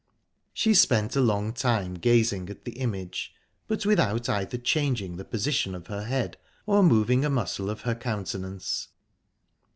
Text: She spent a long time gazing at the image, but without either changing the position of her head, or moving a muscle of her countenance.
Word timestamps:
She 0.51 0.73
spent 0.73 1.15
a 1.15 1.21
long 1.21 1.53
time 1.53 1.93
gazing 1.93 2.49
at 2.49 2.65
the 2.65 2.71
image, 2.79 3.35
but 3.67 3.85
without 3.85 4.27
either 4.29 4.57
changing 4.57 5.17
the 5.17 5.23
position 5.23 5.75
of 5.75 5.85
her 5.85 6.05
head, 6.05 6.37
or 6.65 6.81
moving 6.81 7.23
a 7.23 7.29
muscle 7.29 7.69
of 7.69 7.81
her 7.81 7.93
countenance. 7.93 8.87